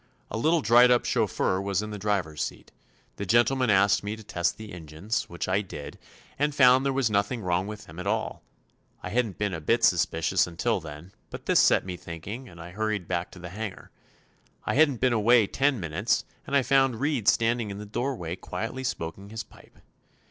A 0.31 0.37
little 0.39 0.61
dried 0.63 0.89
up 0.89 1.05
chauffeur 1.05 1.61
was 1.61 1.83
in 1.83 1.91
the 1.91 1.99
driver's 1.99 2.41
seat. 2.41 2.71
The 3.17 3.25
gentleman 3.27 3.69
asked 3.69 4.03
me 4.03 4.15
to 4.15 4.23
test 4.23 4.57
the 4.57 4.73
engines, 4.73 5.29
which 5.29 5.47
I 5.47 5.61
did, 5.61 5.99
and 6.39 6.55
found 6.55 6.83
there 6.83 6.91
was 6.91 7.11
nothing 7.11 7.41
wrong 7.43 7.67
with 7.67 7.85
them 7.85 7.99
at 7.99 8.07
all. 8.07 8.41
I 9.03 9.09
hadn't 9.09 9.37
been 9.37 9.53
a 9.53 9.61
bit 9.61 9.83
suspicious 9.83 10.47
until 10.47 10.79
then, 10.79 11.11
but 11.29 11.45
this 11.45 11.59
set 11.59 11.85
me 11.85 11.97
thinking 11.97 12.49
and 12.49 12.59
I 12.59 12.71
hurried 12.71 13.07
back 13.07 13.29
to 13.33 13.37
the 13.39 13.49
hangar. 13.49 13.91
I 14.65 14.73
hadn't 14.73 15.01
been 15.01 15.13
away 15.13 15.45
ten 15.45 15.79
minutes, 15.79 16.25
and 16.47 16.55
I 16.55 16.63
found 16.63 16.99
Reed 16.99 17.27
standing 17.27 17.69
in 17.69 17.77
the 17.77 17.85
doorway 17.85 18.35
quietly 18.35 18.83
smoking 18.83 19.29
his 19.29 19.43
pipe. 19.43 19.77